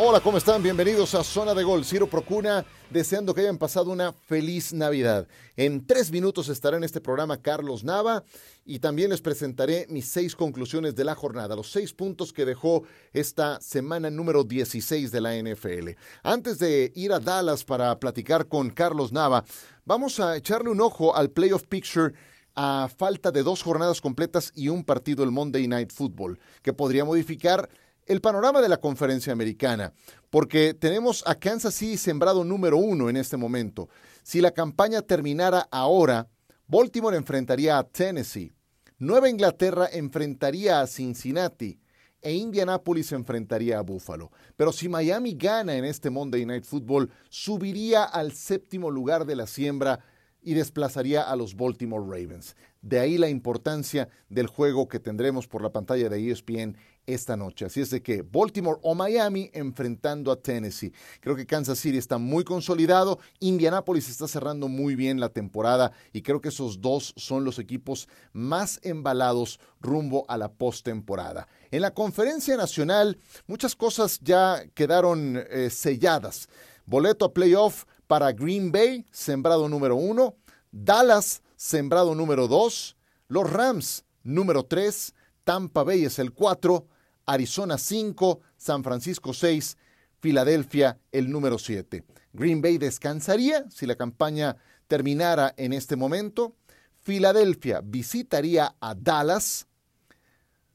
[0.00, 0.62] Hola, ¿cómo están?
[0.62, 1.84] Bienvenidos a Zona de Gol.
[1.84, 5.26] Ciro Procuna, deseando que hayan pasado una feliz Navidad.
[5.56, 8.22] En tres minutos estará en este programa Carlos Nava
[8.64, 12.84] y también les presentaré mis seis conclusiones de la jornada, los seis puntos que dejó
[13.12, 15.88] esta semana número 16 de la NFL.
[16.22, 19.44] Antes de ir a Dallas para platicar con Carlos Nava,
[19.84, 22.14] vamos a echarle un ojo al Playoff Picture
[22.54, 27.04] a falta de dos jornadas completas y un partido el Monday Night Football, que podría
[27.04, 27.68] modificar
[28.08, 29.92] el panorama de la conferencia americana,
[30.30, 33.88] porque tenemos a Kansas City sembrado número uno en este momento.
[34.22, 36.28] Si la campaña terminara ahora,
[36.66, 38.52] Baltimore enfrentaría a Tennessee,
[38.98, 41.78] Nueva Inglaterra enfrentaría a Cincinnati
[42.20, 44.32] e Indianapolis enfrentaría a Buffalo.
[44.56, 49.46] Pero si Miami gana en este Monday Night Football, subiría al séptimo lugar de la
[49.46, 50.00] siembra
[50.42, 52.56] y desplazaría a los Baltimore Ravens.
[52.82, 56.76] De ahí la importancia del juego que tendremos por la pantalla de ESPN
[57.08, 57.64] esta noche.
[57.64, 60.92] Así es de que Baltimore o Miami enfrentando a Tennessee.
[61.20, 66.20] Creo que Kansas City está muy consolidado, Indianapolis está cerrando muy bien la temporada y
[66.20, 71.48] creo que esos dos son los equipos más embalados rumbo a la postemporada.
[71.70, 76.48] En la conferencia nacional muchas cosas ya quedaron eh, selladas.
[76.84, 80.36] Boleto a playoff para Green Bay, sembrado número uno,
[80.70, 82.96] Dallas, sembrado número dos,
[83.28, 86.86] los Rams, número tres, Tampa Bay es el cuatro,
[87.28, 89.76] Arizona 5, San Francisco 6,
[90.18, 92.02] Filadelfia el número 7.
[92.32, 96.56] Green Bay descansaría si la campaña terminara en este momento.
[97.00, 99.66] Filadelfia visitaría a Dallas.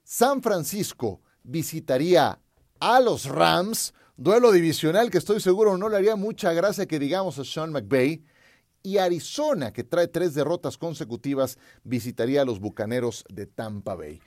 [0.04, 2.40] San Francisco visitaría
[2.80, 3.96] a los Rams.
[4.16, 8.24] Duelo divisional que estoy seguro no le haría mucha gracia que digamos a Sean McVay.
[8.84, 14.22] Y Arizona, que trae tres derrotas consecutivas, visitaría a los Bucaneros de Tampa Bay.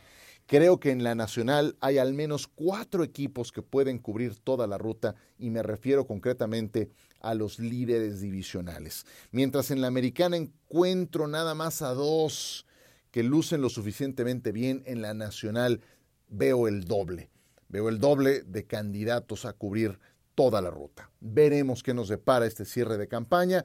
[0.46, 4.78] Creo que en la nacional hay al menos cuatro equipos que pueden cubrir toda la
[4.78, 6.90] ruta y me refiero concretamente
[7.20, 9.06] a los líderes divisionales.
[9.32, 12.64] Mientras en la americana encuentro nada más a dos
[13.10, 15.80] que lucen lo suficientemente bien, en la nacional
[16.28, 17.30] veo el doble.
[17.68, 19.98] Veo el doble de candidatos a cubrir
[20.36, 21.10] toda la ruta.
[21.18, 23.64] Veremos qué nos depara este cierre de campaña.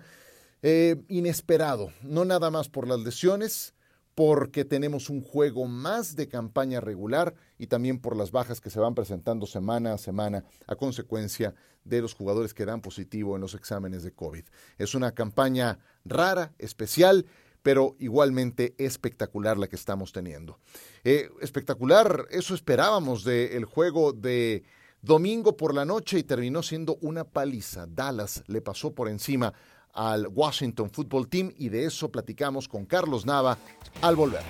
[0.64, 3.76] Eh, inesperado, no nada más por las lesiones,
[4.24, 8.80] porque tenemos un juego más de campaña regular y también por las bajas que se
[8.80, 11.56] van presentando semana a semana a consecuencia
[11.86, 14.44] de los jugadores que dan positivo en los exámenes de COVID.
[14.78, 17.26] Es una campaña rara, especial,
[17.64, 20.60] pero igualmente espectacular la que estamos teniendo.
[21.04, 24.62] Eh, espectacular, eso esperábamos del juego de
[25.02, 27.86] domingo por la noche y terminó siendo una paliza.
[27.88, 29.54] Dallas le pasó por encima
[29.94, 33.58] al Washington Football Team y de eso platicamos con Carlos Nava
[34.02, 34.44] al volver.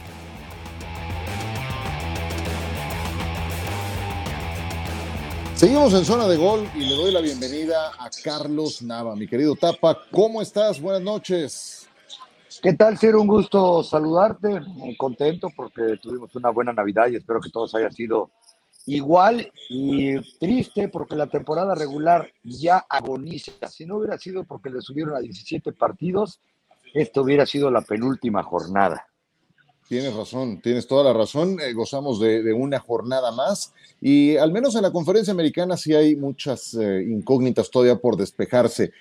[5.56, 9.16] Seguimos en zona de gol y le doy la bienvenida a Carlos Nava.
[9.16, 10.82] Mi querido Tapa, ¿cómo estás?
[10.82, 11.88] Buenas noches.
[12.64, 13.22] ¿Qué tal, Ciro?
[13.22, 14.60] Un gusto saludarte.
[14.98, 18.32] Contento porque tuvimos una buena Navidad y espero que todos haya sido
[18.86, 23.68] igual y triste porque la temporada regular ya agoniza.
[23.70, 26.40] Si no hubiera sido porque le subieron a 17 partidos,
[26.94, 29.08] esto hubiera sido la penúltima jornada.
[29.88, 31.60] Tienes razón, tienes toda la razón.
[31.60, 36.16] Eh, gozamos de, una jornada más y al menos en la conferencia americana sí hay
[36.16, 38.94] muchas eh, incógnitas todavía por despejarse.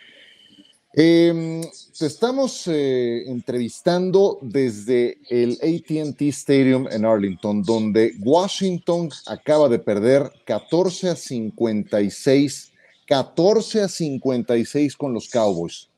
[0.96, 1.60] Eh,
[1.98, 10.30] te estamos eh, entrevistando desde el ATT Stadium en Arlington, donde Washington acaba de perder
[10.44, 12.72] 14 a 56,
[13.06, 15.88] 14 a 56 con los Cowboys.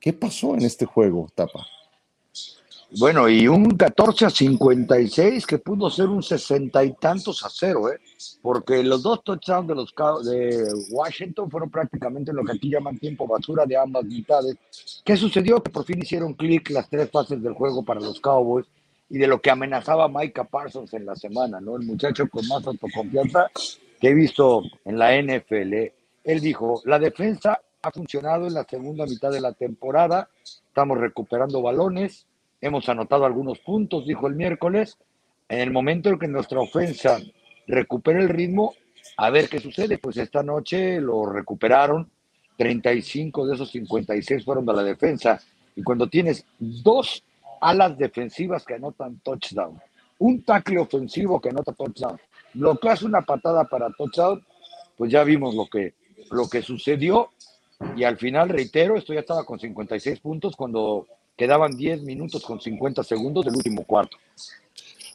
[0.00, 1.66] ¿Qué pasó en este juego, Tapa?
[2.98, 7.90] Bueno, y un 14 a 56 que pudo ser un sesenta y tantos a cero,
[7.90, 7.98] ¿eh?
[8.42, 9.94] porque los dos touchdowns de los
[10.24, 14.56] de Washington fueron prácticamente lo que aquí llaman tiempo basura de ambas mitades.
[15.04, 15.62] ¿Qué sucedió?
[15.62, 18.66] Que por fin hicieron clic las tres fases del juego para los Cowboys
[19.08, 21.76] y de lo que amenazaba Micah Parsons en la semana, ¿no?
[21.76, 23.50] El muchacho con más autoconfianza
[24.00, 25.74] que he visto en la NFL.
[26.24, 31.62] Él dijo, la defensa ha funcionado en la segunda mitad de la temporada, estamos recuperando
[31.62, 32.26] balones,
[32.62, 34.96] hemos anotado algunos puntos, dijo el miércoles.
[35.48, 37.18] En el momento en que nuestra ofensa
[37.66, 38.72] recupere el ritmo,
[39.18, 39.98] a ver qué sucede.
[39.98, 42.08] Pues esta noche lo recuperaron,
[42.56, 45.42] 35 de esos 56 fueron de la defensa.
[45.76, 47.22] Y cuando tienes dos
[47.60, 49.78] alas defensivas que anotan touchdown,
[50.18, 52.18] un tackle ofensivo que anota touchdown,
[52.54, 54.44] lo que hace una patada para touchdown,
[54.96, 55.94] pues ya vimos lo que,
[56.30, 57.30] lo que sucedió.
[57.96, 61.06] Y al final, reitero, esto ya estaba con 56 puntos cuando
[61.36, 64.16] Quedaban 10 minutos con 50 segundos del último cuarto.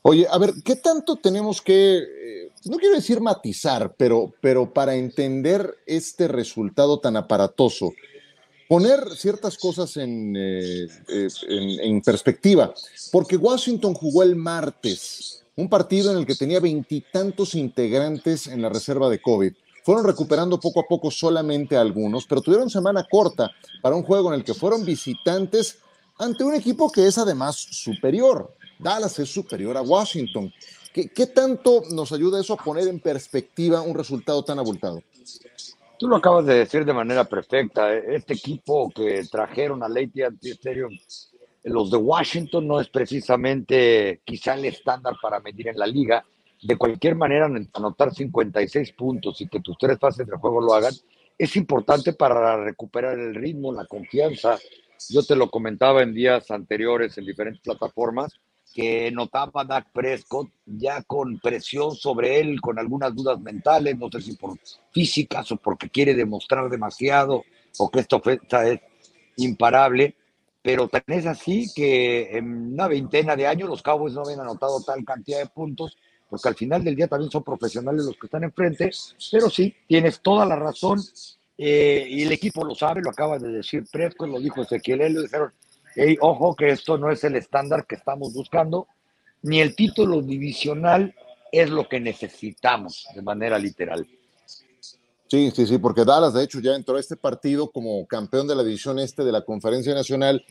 [0.04, 4.96] Oye, a ver, ¿qué tanto tenemos que eh, no quiero decir matizar, pero, pero para
[4.96, 7.94] entender este resultado tan aparatoso,
[8.68, 12.74] poner ciertas cosas en, eh, eh, en, perspectiva,
[13.12, 18.70] porque Washington jugó el martes, un partido en el que tenía veintitantos integrantes en la
[18.70, 19.54] reserva de COVID.
[19.84, 23.50] Fueron recuperando poco a poco solamente algunos, pero tuvieron semana corta
[23.82, 25.78] para un juego en el que fueron visitantes
[26.20, 28.54] ante un equipo que es además superior.
[28.80, 30.52] Dallas es superior a Washington.
[30.94, 35.02] ¿Qué, ¿Qué, tanto nos ayuda eso a poner en perspectiva un resultado tan abultado?
[35.98, 37.94] Tú lo acabas de decir de manera perfecta.
[37.94, 40.96] Este equipo que trajeron a Lady Stadium,
[41.64, 46.24] los de Washington, no es precisamente quizá el estándar para medir en la liga.
[46.62, 50.94] De cualquier manera, anotar 56 puntos y que tus tres fases de juego lo hagan,
[51.38, 54.58] es importante para recuperar el ritmo, la confianza.
[55.10, 58.40] Yo te lo comentaba en días anteriores en diferentes plataformas
[58.74, 64.22] que notaba Dak Prescott ya con presión sobre él, con algunas dudas mentales, no sé
[64.22, 64.58] si por
[64.92, 67.44] físicas o porque quiere demostrar demasiado
[67.80, 68.82] o que esta ofensa es
[69.38, 70.16] imparable,
[70.62, 74.82] pero tan es así que en una veintena de años los Cowboys no habían anotado
[74.82, 75.98] tal cantidad de puntos,
[76.30, 78.92] porque al final del día también son profesionales los que están enfrente,
[79.32, 81.00] pero sí, tienes toda la razón,
[81.58, 85.22] eh, y el equipo lo sabe, lo acaba de decir Prescott, lo dijo Ezequiel, lo
[85.24, 85.52] dijeron,
[86.22, 88.88] ojo que esto no es el estándar que estamos buscando,
[89.42, 91.16] ni el título divisional
[91.52, 94.06] es lo que necesitamos de manera literal.
[95.30, 98.56] Sí, sí, sí, porque Dallas de hecho ya entró a este partido como campeón de
[98.56, 100.46] la división este de la Conferencia Nacional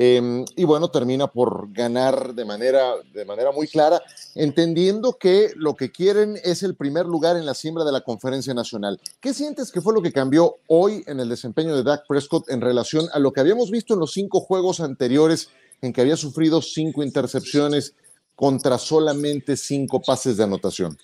[0.00, 4.00] Em, y bueno, termina por ganar de manera, de manera muy clara,
[4.36, 8.54] entendiendo que lo que quieren es el primer lugar en la siembra de la conferencia
[8.54, 9.00] nacional.
[9.20, 12.60] ¿Qué sientes que fue lo que cambió hoy en el desempeño de Dak Prescott en
[12.60, 15.50] relación a lo que habíamos visto en los cinco juegos anteriores
[15.82, 17.94] en que había sufrido cinco intercepciones
[18.36, 20.96] contra solamente cinco pases de anotación?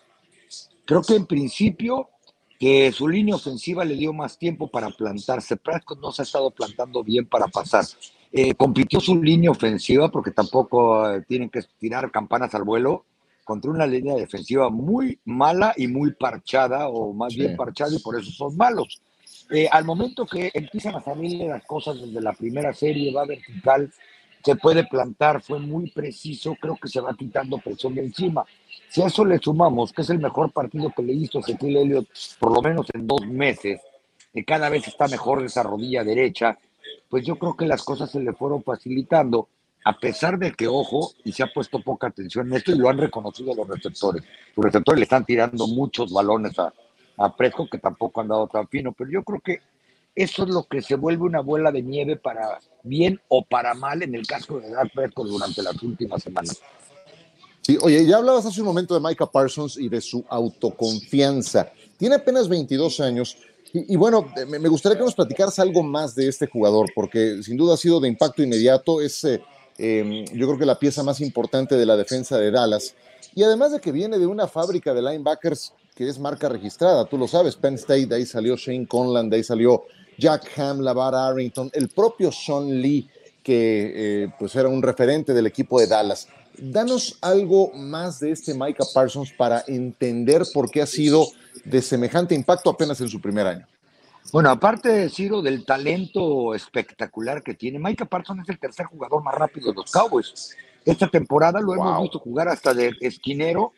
[0.85, 2.11] Creo que en principio
[2.61, 5.57] que su línea ofensiva le dio más tiempo para plantarse.
[5.57, 7.85] Prescott no se ha estado plantando bien para pasar.
[8.37, 13.05] Eh, compitió su línea ofensiva porque tampoco eh, tienen que tirar campanas al vuelo
[13.45, 18.19] contra una línea defensiva muy mala y muy parchada, o más bien parchada, y por
[18.19, 19.01] eso son malos.
[19.51, 23.93] Eh, al momento que empiezan a salir las cosas desde la primera serie, va vertical,
[24.45, 28.45] se puede plantar, fue muy preciso, creo que se va quitando presión de encima.
[28.89, 32.09] Si a eso le sumamos, que es el mejor partido que le hizo Ezequiel Elliott,
[32.41, 33.81] por lo menos en dos meses,
[34.33, 36.59] que cada vez está mejor de esa rodilla derecha,
[37.09, 39.49] pues yo creo que las cosas se le fueron facilitando,
[39.85, 42.89] a pesar de que, ojo, y se ha puesto poca atención en esto y lo
[42.89, 44.23] han reconocido los receptores.
[44.57, 46.73] Los receptores le están tirando muchos balones a,
[47.19, 49.61] a Presco, que tampoco han dado tan fino, pero yo creo que
[50.15, 54.03] eso es lo que se vuelve una bola de nieve para bien o para mal
[54.03, 56.61] en el caso de Dak Prescott durante las últimas semanas.
[57.63, 61.73] Sí, oye, ya hablabas hace un momento de Micah Parsons y de su autoconfianza.
[61.97, 63.39] Tiene apenas 22 años,
[63.77, 67.75] y, bueno, me gustaría que nos platicaras algo más de este jugador, porque sin duda
[67.75, 69.43] ha sido de impacto inmediato, es eh,
[69.79, 72.95] em, yo creo que la pieza más importante de la defensa de Dallas.
[73.35, 77.19] Y además de que viene de una fábrica de linebackers que es marca registrada, tú
[77.19, 79.83] lo sabes, Penn State, de ahí salió Shane Conland, de ahí salió
[80.19, 83.09] Jack Ham, Lavar Arrington, el propio Sean Lee,
[83.43, 83.93] que
[84.25, 86.29] eh, pues era un referente del equipo de Dallas.
[86.57, 91.27] Danos algo más de este Micah Parsons para entender por qué ha sido
[91.65, 93.67] de semejante impacto apenas en su primer año.
[94.33, 99.23] Bueno, aparte de Ciro, del talento espectacular que tiene, Micah Parsons es el tercer jugador
[99.23, 100.57] más rápido de los Cowboys.
[100.85, 103.73] Esta temporada lo hemos visto jugar hasta de esquinero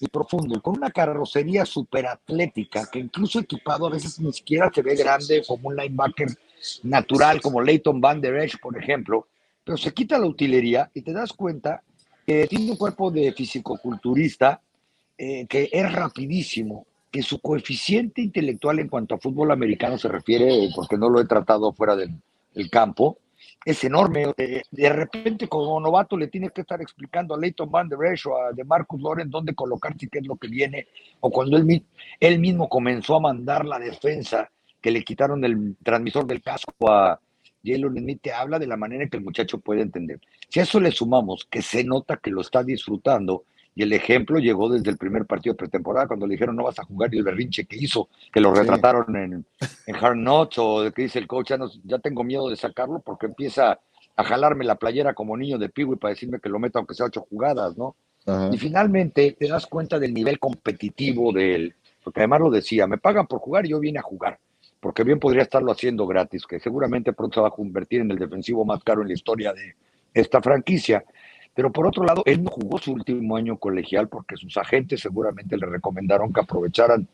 [0.00, 4.82] y profundo, con una carrocería súper atlética, que incluso equipado a veces ni siquiera se
[4.82, 6.28] ve grande como un linebacker
[6.82, 9.28] natural, como Leighton Van Der Esch, por ejemplo,
[9.64, 11.82] pero se quita la utilería y te das cuenta
[12.26, 14.60] que tiene un cuerpo de fisicoculturista
[15.16, 20.70] eh, que es rapidísimo, que su coeficiente intelectual en cuanto a fútbol americano se refiere,
[20.74, 22.10] porque no lo he tratado fuera del,
[22.70, 23.18] campo,
[23.66, 24.32] es enorme.
[24.70, 28.36] De repente, como novato, le tienes que estar explicando a Leighton Van Der Esch o
[28.36, 30.86] a de Marcus Loren dónde colocarse y qué es lo que viene.
[31.20, 31.84] O cuando él,
[32.18, 34.50] él mismo comenzó a mandar la defensa,
[34.80, 37.20] que le quitaron el transmisor del casco a
[37.62, 40.18] Jalen Smith, te habla de la manera que el muchacho puede entender.
[40.48, 44.38] Si a eso le sumamos que se nota que lo está disfrutando, y el ejemplo
[44.38, 47.18] llegó desde el primer partido de pretemporada, cuando le dijeron no vas a jugar y
[47.18, 49.46] el berrinche que hizo, que lo retrataron en,
[49.86, 53.00] en Hard Knocks, o de que dice el coach, ya, ya, tengo miedo de sacarlo
[53.00, 53.80] porque empieza
[54.14, 57.06] a jalarme la playera como niño de piwi para decirme que lo meta aunque sea
[57.06, 57.96] ocho jugadas, ¿no?
[58.52, 61.74] Y finalmente te das cuenta del nivel competitivo de él,
[62.04, 64.38] porque además lo decía, me pagan por jugar y yo vine a jugar,
[64.78, 68.18] porque bien podría estarlo haciendo gratis, que seguramente pronto se va a convertir en el
[68.18, 69.74] defensivo más caro en la historia de
[70.14, 71.04] esta franquicia
[71.54, 75.56] Pero por otro lado, él no jugó su último año colegial porque sus agentes seguramente
[75.56, 77.08] le recomendaron que aprovecharan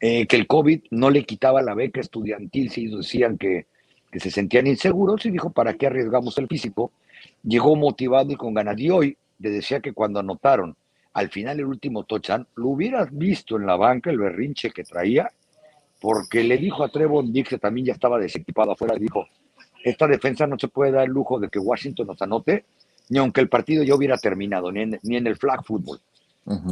[0.00, 3.66] eh, que el COVID no le quitaba la beca estudiantil si decían que,
[4.10, 6.92] que, se sentían inseguros y dijo, ¿para qué arriesgamos el físico?
[7.42, 8.78] Llegó motivado y con ganas.
[8.78, 10.76] Y hoy le decía que cuando anotaron
[11.12, 15.30] al final el último touchdown, lo hubieras visto en la banca el berrinche que traía,
[16.00, 19.26] porque le dijo a Trevon Dix, que también ya estaba desequipado afuera, dijo,
[19.84, 22.64] esta defensa no se puede dar el lujo de que Washington nos anote,
[23.08, 26.00] ni aunque el partido ya hubiera terminado, ni en, ni en el flag football.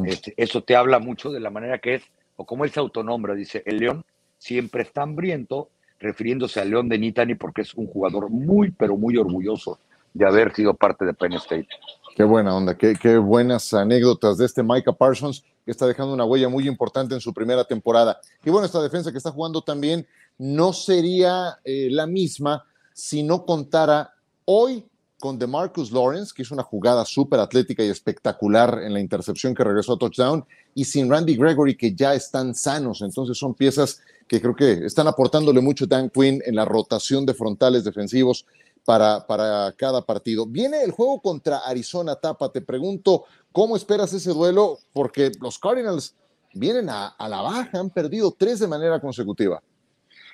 [0.04, 2.02] este, eso te habla mucho de la manera que es,
[2.36, 4.04] o como él se autonombra, dice, el León
[4.38, 5.68] siempre está hambriento,
[5.98, 9.78] refiriéndose al León de Nitani porque es un jugador muy, pero muy orgulloso
[10.14, 11.68] de haber sido parte de Penn State.
[12.16, 16.24] Qué buena onda, qué, qué, buenas anécdotas de este Micah Parsons, que está dejando una
[16.24, 18.18] huella muy importante en su primera temporada.
[18.44, 20.06] Y bueno, esta defensa que está jugando también
[20.38, 24.12] no sería eh, la misma si no contara
[24.44, 24.84] hoy
[25.20, 29.62] con DeMarcus Lawrence, que hizo una jugada súper atlética y espectacular en la intercepción que
[29.62, 33.02] regresó a touchdown, y sin Randy Gregory, que ya están sanos.
[33.02, 37.34] Entonces son piezas que creo que están aportándole mucho Dan Quinn en la rotación de
[37.34, 38.46] frontales defensivos
[38.84, 40.46] para, para cada partido.
[40.46, 42.50] Viene el juego contra Arizona Tapa.
[42.50, 44.78] Te pregunto, ¿cómo esperas ese duelo?
[44.92, 46.14] Porque los Cardinals
[46.54, 49.62] vienen a, a la baja, han perdido tres de manera consecutiva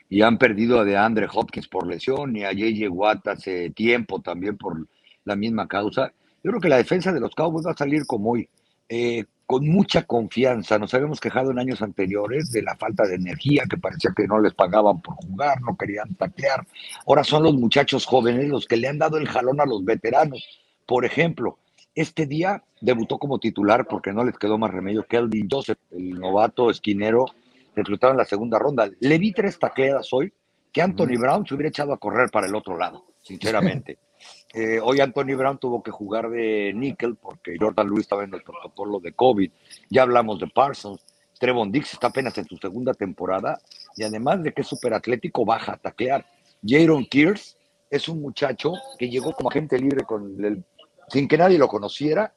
[0.09, 4.57] y han perdido a DeAndre Hopkins por lesión y a JJ Watt hace tiempo también
[4.57, 4.87] por
[5.25, 6.13] la misma causa.
[6.43, 8.49] Yo creo que la defensa de los Cowboys va a salir como hoy,
[8.89, 10.79] eh, con mucha confianza.
[10.79, 14.41] Nos habíamos quejado en años anteriores de la falta de energía, que parecía que no
[14.41, 16.67] les pagaban por jugar, no querían taclear.
[17.07, 20.45] Ahora son los muchachos jóvenes los que le han dado el jalón a los veteranos.
[20.87, 21.59] Por ejemplo,
[21.97, 25.05] este día debutó como titular porque no les quedó más remedio.
[25.05, 27.27] Kelvin Joseph, el novato esquinero,
[27.77, 28.89] reclutado en la segunda ronda.
[28.99, 30.33] Le vi tres taqueadas hoy
[30.73, 33.99] que Anthony Brown se hubiera echado a correr para el otro lado, sinceramente.
[34.55, 38.43] Eh, hoy Anthony Brown tuvo que jugar de níquel porque Jordan Lewis estaba en el
[38.43, 39.51] protocolo de COVID.
[39.91, 41.05] Ya hablamos de Parsons.
[41.39, 43.61] Trevon Dix está apenas en su segunda temporada
[43.95, 46.25] y además de que es súper atlético, baja a taclear.
[46.67, 47.59] Jaron Kears
[47.91, 50.65] es un muchacho que llegó como agente libre con el,
[51.09, 52.33] sin que nadie lo conociera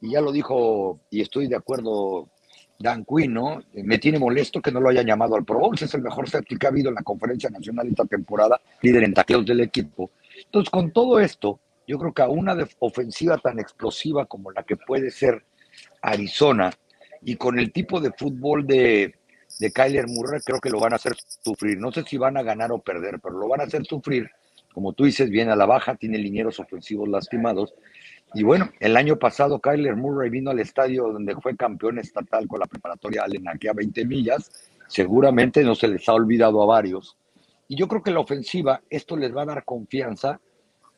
[0.00, 2.28] y ya lo dijo y estoy de acuerdo
[2.78, 3.62] Dan Quinn, ¿no?
[3.72, 5.76] Me tiene molesto que no lo hayan llamado al Pro Bowl.
[5.80, 9.14] Es el mejor safety que ha habido en la conferencia nacional esta temporada, líder en
[9.14, 10.10] tacleos del equipo.
[10.44, 14.76] Entonces, con todo esto, yo creo que a una ofensiva tan explosiva como la que
[14.76, 15.44] puede ser
[16.02, 16.72] Arizona
[17.22, 19.14] y con el tipo de fútbol de,
[19.58, 21.78] de Kyler Murray, creo que lo van a hacer sufrir.
[21.78, 24.30] No sé si van a ganar o perder, pero lo van a hacer sufrir.
[24.72, 27.74] Como tú dices, viene a la baja, tiene linieros ofensivos lastimados
[28.32, 32.58] y bueno, el año pasado Kyler Murray vino al estadio donde fue campeón estatal con
[32.58, 34.50] la preparatoria Allen aquí a 20 millas.
[34.88, 37.16] Seguramente no se les ha olvidado a varios.
[37.68, 40.40] Y yo creo que la ofensiva, esto les va a dar confianza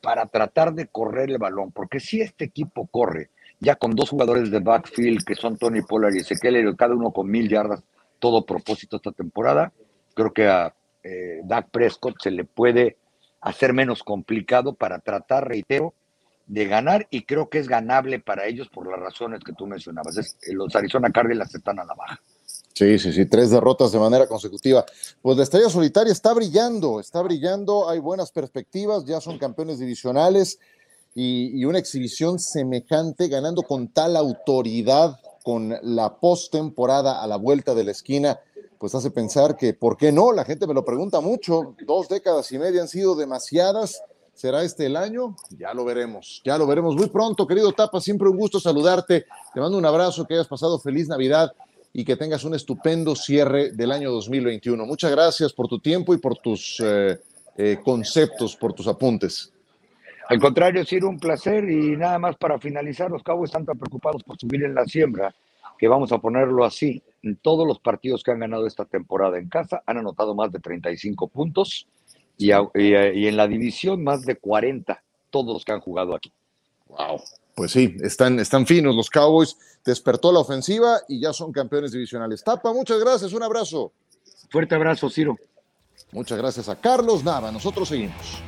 [0.01, 1.71] para tratar de correr el balón.
[1.71, 3.29] Porque si este equipo corre,
[3.59, 7.29] ya con dos jugadores de backfield que son Tony Pollard y Ezequiel, cada uno con
[7.29, 7.83] mil yardas,
[8.19, 9.71] todo propósito esta temporada,
[10.15, 12.97] creo que a eh, Dak Prescott se le puede
[13.41, 15.93] hacer menos complicado para tratar, reitero,
[16.47, 20.17] de ganar y creo que es ganable para ellos por las razones que tú mencionabas.
[20.17, 22.21] Es, los Arizona Cardinals están a la baja.
[22.73, 24.85] Sí, sí, sí, tres derrotas de manera consecutiva.
[25.21, 30.59] Pues la estrella solitaria está brillando, está brillando, hay buenas perspectivas, ya son campeones divisionales
[31.15, 37.73] y, y una exhibición semejante, ganando con tal autoridad con la postemporada a la vuelta
[37.73, 38.39] de la esquina,
[38.77, 40.31] pues hace pensar que, ¿por qué no?
[40.31, 44.01] La gente me lo pregunta mucho, dos décadas y media han sido demasiadas
[44.37, 45.35] ¿Será este el año?
[45.57, 49.25] Ya lo veremos, ya lo veremos muy pronto, querido Tapa, siempre un gusto saludarte.
[49.51, 51.51] Te mando un abrazo, que hayas pasado feliz Navidad
[51.91, 54.85] y que tengas un estupendo cierre del año 2021.
[54.85, 57.19] Muchas gracias por tu tiempo y por tus eh,
[57.57, 59.51] eh, conceptos, por tus apuntes.
[60.29, 64.21] Al contrario, sí, un placer y nada más para finalizar, los cabos están tan preocupados
[64.23, 65.33] por subir en la siembra
[65.79, 67.01] que vamos a ponerlo así.
[67.23, 70.59] En todos los partidos que han ganado esta temporada en casa han anotado más de
[70.59, 71.87] 35 puntos
[72.37, 76.31] y, y, en la división más de 40, todos los que han jugado aquí.
[76.87, 77.21] Wow.
[77.55, 79.57] Pues sí, están, están finos los Cowboys.
[79.83, 82.43] Despertó la ofensiva y ya son campeones divisionales.
[82.43, 83.91] Tapa, muchas gracias, un abrazo.
[84.49, 85.35] Fuerte abrazo, Ciro.
[86.11, 87.51] Muchas gracias a Carlos Nava.
[87.51, 88.41] Nosotros seguimos.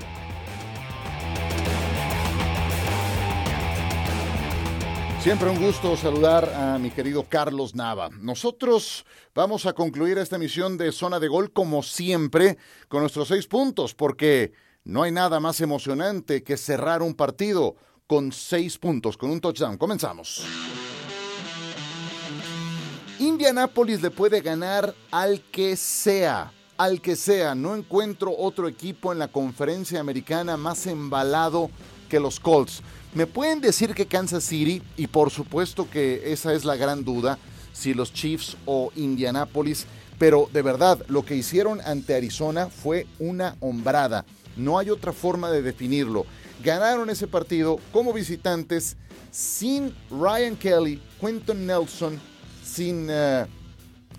[5.21, 8.09] Siempre un gusto saludar a mi querido Carlos Nava.
[8.21, 12.57] Nosotros vamos a concluir esta emisión de Zona de Gol como siempre
[12.87, 14.53] con nuestros seis puntos, porque
[14.85, 17.75] no hay nada más emocionante que cerrar un partido
[18.07, 19.77] con seis puntos, con un touchdown.
[19.77, 20.41] Comenzamos.
[23.19, 27.55] Indianápolis le puede ganar al que sea, al que sea.
[27.55, 31.69] No encuentro otro equipo en la conferencia americana más embalado
[32.07, 32.81] que los Colts.
[33.13, 37.39] Me pueden decir que Kansas City, y por supuesto que esa es la gran duda,
[37.73, 39.87] si los Chiefs o Indianapolis,
[40.19, 44.25] pero de verdad lo que hicieron ante Arizona fue una hombrada.
[44.57, 46.25] No hay otra forma de definirlo.
[46.63, 48.97] Ganaron ese partido como visitantes
[49.31, 52.19] sin Ryan Kelly, Quentin Nelson,
[52.63, 53.45] sin eh,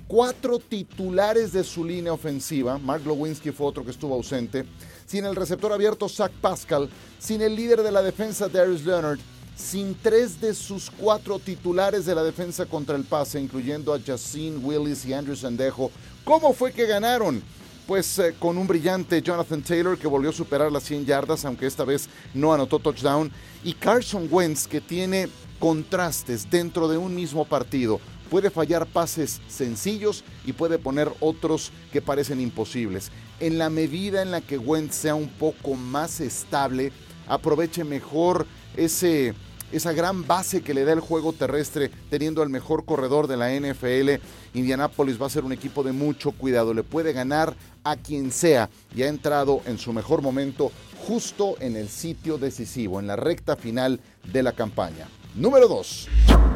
[0.09, 2.79] cuatro titulares de su línea ofensiva.
[2.79, 4.65] Mark Lewinsky fue otro que estuvo ausente.
[5.11, 6.89] Sin el receptor abierto Zach Pascal,
[7.19, 9.19] sin el líder de la defensa Darius Leonard,
[9.57, 14.59] sin tres de sus cuatro titulares de la defensa contra el pase, incluyendo a Jacine
[14.59, 15.91] Willis y Andrew Sandejo.
[16.23, 17.43] ¿Cómo fue que ganaron?
[17.89, 21.67] Pues eh, con un brillante Jonathan Taylor que volvió a superar las 100 yardas, aunque
[21.67, 23.33] esta vez no anotó touchdown,
[23.65, 27.99] y Carson Wentz que tiene contrastes dentro de un mismo partido.
[28.31, 33.11] Puede fallar pases sencillos y puede poner otros que parecen imposibles.
[33.41, 36.93] En la medida en la que Wentz sea un poco más estable,
[37.27, 38.47] aproveche mejor
[38.77, 39.35] ese
[39.73, 43.53] esa gran base que le da el juego terrestre, teniendo al mejor corredor de la
[43.53, 44.23] NFL.
[44.55, 48.69] Indianapolis va a ser un equipo de mucho cuidado, le puede ganar a quien sea
[48.95, 50.73] y ha entrado en su mejor momento
[51.07, 54.01] justo en el sitio decisivo, en la recta final
[54.33, 55.09] de la campaña.
[55.35, 56.50] Número 2.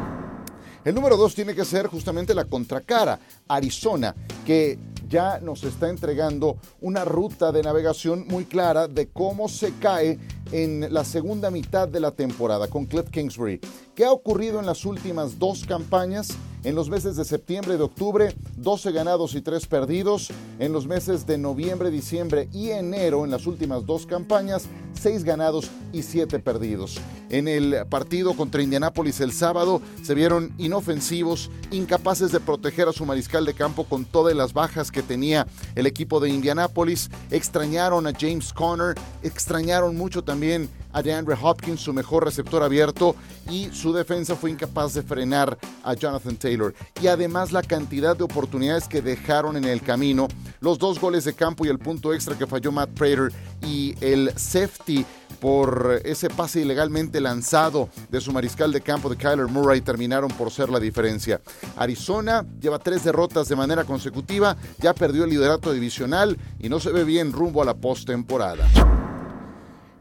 [0.85, 4.15] El número 2 tiene que ser justamente la contracara, Arizona,
[4.45, 4.77] que
[5.09, 10.19] ya nos está entregando una ruta de navegación muy clara de cómo se cae
[10.51, 13.59] en la segunda mitad de la temporada con Cliff Kingsbury.
[13.95, 16.37] ¿Qué ha ocurrido en las últimas dos campañas?
[16.65, 20.31] En los meses de septiembre y de octubre, 12 ganados y 3 perdidos.
[20.57, 24.65] En los meses de noviembre, diciembre y enero, en las últimas dos campañas,
[24.99, 26.97] 6 ganados y 7 perdidos.
[27.29, 33.05] En el partido contra Indianápolis el sábado se vieron inofensivos, incapaces de proteger a su
[33.05, 35.45] mariscal de campo con todas las bajas que tenía
[35.75, 37.11] el equipo de Indianápolis.
[37.29, 43.15] Extrañaron a James Conner, extrañaron mucho también a DeAndre Hopkins, su mejor receptor abierto,
[43.49, 46.73] y su defensa fue incapaz de frenar a Jonathan Taylor.
[47.01, 50.29] Y además la cantidad de oportunidades que dejaron en el camino,
[50.61, 53.31] los dos goles de campo y el punto extra que falló Matt Prater
[53.61, 55.05] y el safety
[55.41, 60.49] por ese pase ilegalmente lanzado de su mariscal de campo de Kyler Murray terminaron por
[60.49, 61.41] ser la diferencia.
[61.75, 66.93] Arizona lleva tres derrotas de manera consecutiva, ya perdió el liderato divisional y no se
[66.93, 68.65] ve bien rumbo a la postemporada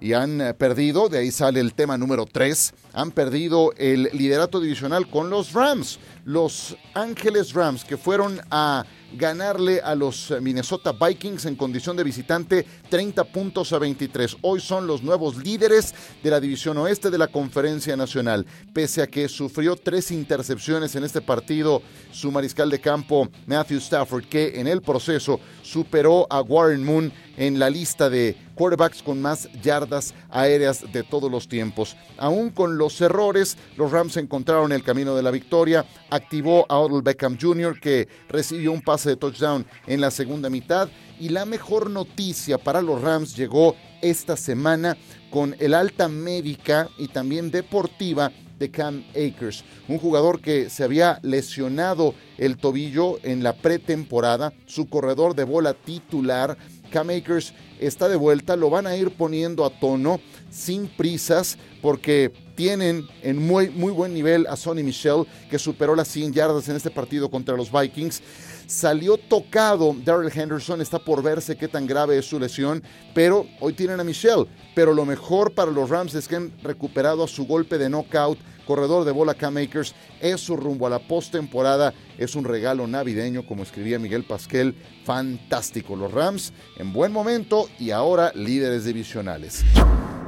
[0.04, 4.60] y han eh, perdido, de ahí sale el tema número 3, han perdido el liderato
[4.60, 8.84] divisional con los Rams, los Ángeles Rams que fueron a
[9.16, 14.36] ganarle a los Minnesota Vikings en condición de visitante 30 puntos a 23.
[14.42, 18.44] Hoy son los nuevos líderes de la división oeste de la Conferencia Nacional.
[18.74, 21.80] Pese a que sufrió tres intercepciones en este partido,
[22.12, 27.58] su mariscal de campo Matthew Stafford, que en el proceso superó a Warren Moon en
[27.58, 31.96] la lista de quarterbacks con más yardas aéreas de todos los tiempos.
[32.16, 35.84] Aún con los errores, los Rams encontraron el camino de la victoria.
[36.10, 40.88] Activó a Odell Beckham Jr., que recibió un pase de touchdown en la segunda mitad.
[41.20, 44.96] Y la mejor noticia para los Rams llegó esta semana
[45.30, 51.18] con el alta médica y también deportiva de Cam Akers, un jugador que se había
[51.22, 56.56] lesionado el tobillo en la pretemporada, su corredor de bola titular.
[56.94, 62.30] Cam Akers está de vuelta, lo van a ir poniendo a tono sin prisas porque
[62.54, 66.76] tienen en muy, muy buen nivel a Sonny Michel que superó las 100 yardas en
[66.76, 68.22] este partido contra los Vikings.
[68.66, 72.82] Salió tocado Daryl Henderson, está por verse qué tan grave es su lesión,
[73.14, 74.46] pero hoy tienen a Michelle.
[74.74, 78.38] Pero lo mejor para los Rams es que han recuperado a su golpe de knockout,
[78.66, 79.94] corredor de bola K-Makers.
[80.20, 84.74] Es su rumbo a la postemporada, es un regalo navideño, como escribía Miguel Pasquel.
[85.04, 85.94] Fantástico.
[85.94, 89.62] Los Rams en buen momento y ahora líderes divisionales.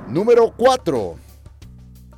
[0.08, 1.26] Número 4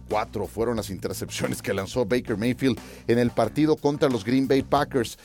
[0.09, 4.63] cuatro fueron las intercepciones que lanzó Baker Mayfield en el partido contra los Green Bay
[4.63, 5.19] Packers.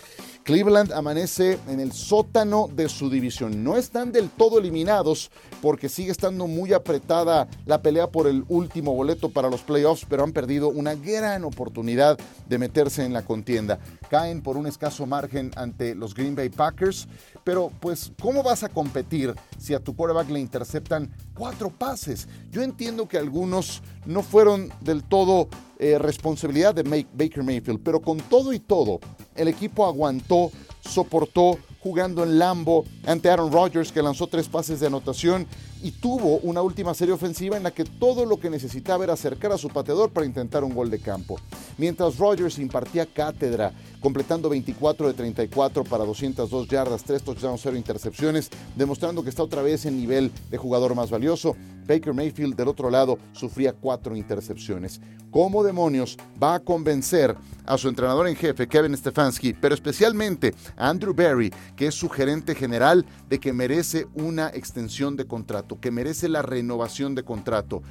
[0.43, 3.63] Cleveland amanece en el sótano de su división.
[3.63, 8.93] No están del todo eliminados porque sigue estando muy apretada la pelea por el último
[8.93, 13.79] boleto para los playoffs, pero han perdido una gran oportunidad de meterse en la contienda.
[14.10, 17.08] Caen por un escaso margen ante los Green Bay Packers,
[17.45, 22.27] pero pues ¿cómo vas a competir si a tu quarterback le interceptan cuatro pases?
[22.51, 25.47] Yo entiendo que algunos no fueron del todo
[25.79, 28.99] eh, responsabilidad de Baker Mayfield, pero con todo y todo,
[29.36, 34.88] el equipo aguantó, soportó, jugando en Lambo ante Aaron Rodgers, que lanzó tres pases de
[34.88, 35.45] anotación
[35.83, 39.51] y tuvo una última serie ofensiva en la que todo lo que necesitaba era acercar
[39.51, 41.37] a su pateador para intentar un gol de campo.
[41.77, 48.49] Mientras Rodgers impartía cátedra, completando 24 de 34 para 202 yardas, 3 touchdowns, 0 intercepciones,
[48.77, 51.55] demostrando que está otra vez en nivel de jugador más valioso.
[51.85, 55.01] Baker Mayfield del otro lado sufría cuatro intercepciones.
[55.31, 60.89] ¿Cómo demonios va a convencer a su entrenador en jefe, Kevin Stefanski, pero especialmente a
[60.89, 65.91] Andrew Barry, que es su gerente general, de que merece una extensión de contrato, que
[65.91, 67.81] merece la renovación de contrato?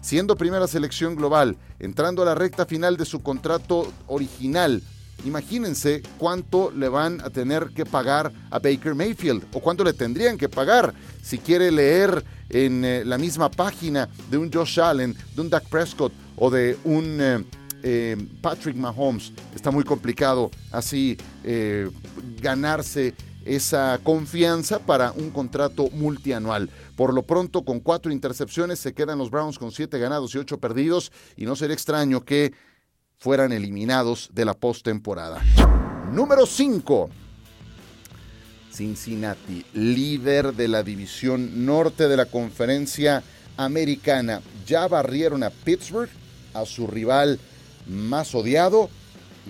[0.00, 4.82] Siendo primera selección global, entrando a la recta final de su contrato original,
[5.24, 10.38] Imagínense cuánto le van a tener que pagar a Baker Mayfield o cuánto le tendrían
[10.38, 15.40] que pagar si quiere leer en eh, la misma página de un Josh Allen, de
[15.40, 17.44] un Dak Prescott o de un eh,
[17.82, 19.32] eh, Patrick Mahomes.
[19.54, 21.16] Está muy complicado así
[22.40, 26.70] ganarse esa confianza para un contrato multianual.
[26.96, 30.58] Por lo pronto, con cuatro intercepciones, se quedan los Browns con siete ganados y ocho
[30.58, 32.52] perdidos, y no sería extraño que
[33.16, 35.42] fueran eliminados de la postemporada.
[36.12, 37.10] Número 5.
[38.72, 43.22] Cincinnati, líder de la división norte de la conferencia
[43.56, 44.40] americana.
[44.66, 46.08] Ya barrieron a Pittsburgh,
[46.54, 47.38] a su rival
[47.86, 48.88] más odiado,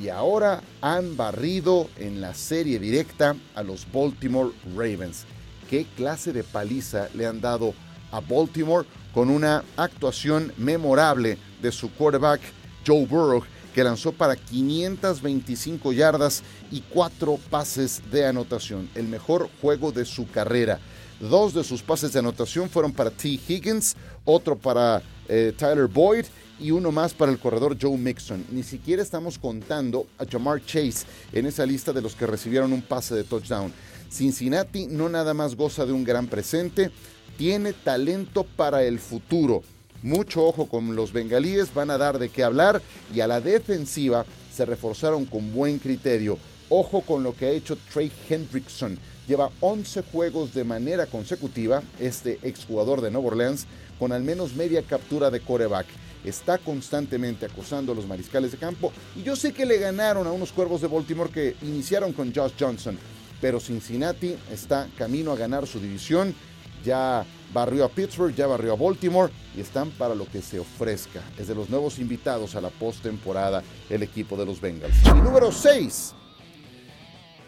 [0.01, 5.25] y ahora han barrido en la serie directa a los Baltimore Ravens.
[5.69, 7.75] ¿Qué clase de paliza le han dado
[8.11, 12.41] a Baltimore con una actuación memorable de su quarterback
[12.87, 13.43] Joe Burrow?
[13.75, 20.29] que lanzó para 525 yardas y cuatro pases de anotación, el mejor juego de su
[20.29, 20.81] carrera.
[21.21, 23.29] Dos de sus pases de anotación fueron para T.
[23.29, 26.25] Higgins, otro para eh, Tyler Boyd
[26.61, 28.45] y uno más para el corredor Joe Mixon.
[28.51, 32.83] Ni siquiera estamos contando a Jamar Chase en esa lista de los que recibieron un
[32.83, 33.73] pase de touchdown.
[34.11, 36.91] Cincinnati no nada más goza de un gran presente,
[37.39, 39.63] tiene talento para el futuro.
[40.03, 42.83] Mucho ojo con los bengalíes, van a dar de qué hablar
[43.15, 46.39] y a la defensiva se reforzaron con buen criterio.
[46.69, 48.99] Ojo con lo que ha hecho Trey Hendrickson.
[49.27, 53.67] Lleva 11 juegos de manera consecutiva, este exjugador de Nueva Orleans,
[54.01, 55.87] con al menos media captura de coreback.
[56.25, 60.33] Está constantemente acosando a los mariscales de campo y yo sé que le ganaron a
[60.33, 62.99] unos cuervos de Baltimore que iniciaron con Josh Johnson,
[63.41, 66.35] pero Cincinnati está camino a ganar su división.
[66.83, 71.21] Ya barrió a Pittsburgh, ya barrió a Baltimore y están para lo que se ofrezca.
[71.39, 74.95] Es de los nuevos invitados a la postemporada el equipo de los Bengals.
[75.05, 76.15] Y número 6.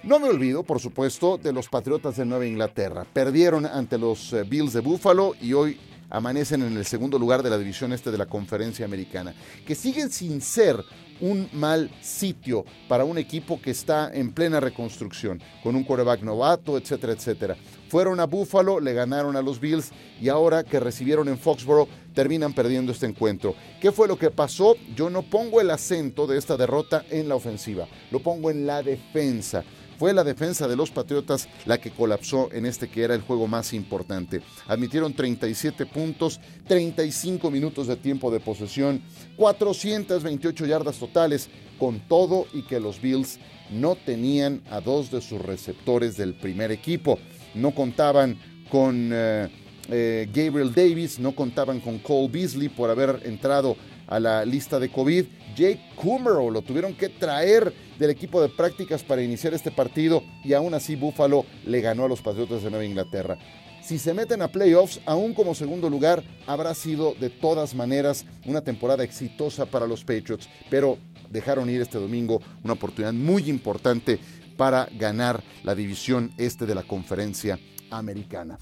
[0.02, 3.06] No me olvido, por supuesto, de los Patriotas de Nueva Inglaterra.
[3.10, 5.78] Perdieron ante los eh, Bills de Buffalo y hoy
[6.12, 9.34] amanecen en el segundo lugar de la división este de la conferencia americana,
[9.66, 10.76] que siguen sin ser
[11.20, 16.76] un mal sitio para un equipo que está en plena reconstrucción, con un quarterback novato,
[16.76, 17.56] etcétera, etcétera.
[17.88, 22.52] Fueron a Buffalo, le ganaron a los Bills y ahora que recibieron en Foxborough terminan
[22.52, 23.54] perdiendo este encuentro.
[23.80, 24.76] ¿Qué fue lo que pasó?
[24.94, 28.82] Yo no pongo el acento de esta derrota en la ofensiva, lo pongo en la
[28.82, 29.64] defensa.
[30.02, 33.46] Fue la defensa de los Patriotas la que colapsó en este que era el juego
[33.46, 34.42] más importante.
[34.66, 39.00] Admitieron 37 puntos, 35 minutos de tiempo de posesión,
[39.36, 43.38] 428 yardas totales, con todo y que los Bills
[43.70, 47.20] no tenían a dos de sus receptores del primer equipo
[47.54, 48.36] no contaban
[48.70, 49.48] con eh,
[49.88, 53.76] eh, Gabriel Davis, no contaban con Cole Beasley por haber entrado
[54.12, 55.24] a la lista de COVID.
[55.56, 60.52] Jake Kummerow lo tuvieron que traer del equipo de prácticas para iniciar este partido y
[60.52, 63.38] aún así Buffalo le ganó a los Patriotas de Nueva Inglaterra.
[63.82, 68.60] Si se meten a playoffs, aún como segundo lugar, habrá sido de todas maneras una
[68.60, 70.98] temporada exitosa para los Patriots, pero
[71.30, 74.20] dejaron ir este domingo una oportunidad muy importante
[74.56, 77.58] para ganar la división este de la conferencia
[77.90, 78.58] americana.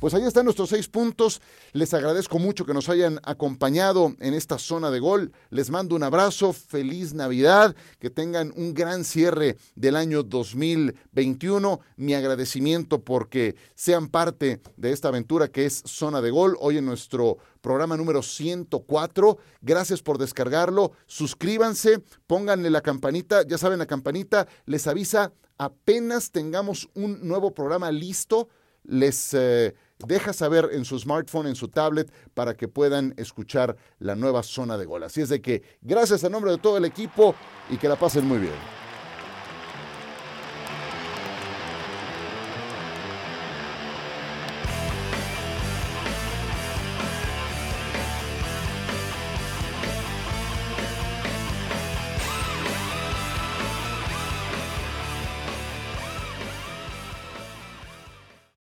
[0.00, 1.42] Pues ahí están nuestros seis puntos.
[1.72, 5.30] Les agradezco mucho que nos hayan acompañado en esta zona de gol.
[5.50, 11.80] Les mando un abrazo, feliz Navidad, que tengan un gran cierre del año 2021.
[11.96, 16.56] Mi agradecimiento porque sean parte de esta aventura que es zona de gol.
[16.60, 19.36] Hoy en nuestro programa número 104.
[19.60, 20.92] Gracias por descargarlo.
[21.04, 23.46] Suscríbanse, pónganle la campanita.
[23.46, 28.48] Ya saben, la campanita les avisa apenas tengamos un nuevo programa listo.
[28.84, 29.34] Les...
[29.34, 29.74] Eh,
[30.06, 34.76] deja saber en su smartphone, en su tablet, para que puedan escuchar la nueva zona
[34.76, 35.02] de gol.
[35.02, 37.34] Así es de que gracias a nombre de todo el equipo
[37.68, 38.79] y que la pasen muy bien.